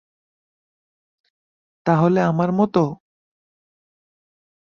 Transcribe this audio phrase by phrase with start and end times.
[1.85, 2.75] তাহলে আমার মত?